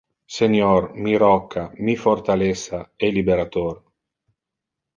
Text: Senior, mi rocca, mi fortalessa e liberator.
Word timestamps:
Senior, 0.35 0.87
mi 1.07 1.13
rocca, 1.23 1.67
mi 1.81 1.95
fortalessa 2.05 2.81
e 3.05 3.11
liberator. 3.19 3.79